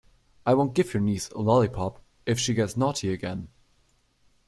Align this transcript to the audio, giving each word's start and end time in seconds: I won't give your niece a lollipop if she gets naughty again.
I 0.47 0.55
won't 0.55 0.73
give 0.73 0.95
your 0.95 1.01
niece 1.03 1.29
a 1.29 1.37
lollipop 1.37 2.01
if 2.25 2.39
she 2.39 2.55
gets 2.55 2.75
naughty 2.75 3.13
again. 3.13 3.49